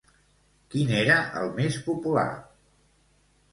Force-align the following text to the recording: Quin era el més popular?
Quin 0.75 0.93
era 1.01 1.19
el 1.43 1.53
més 1.61 1.79
popular? 1.91 2.27